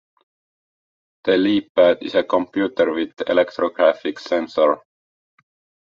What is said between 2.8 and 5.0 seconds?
with electrographic sensor.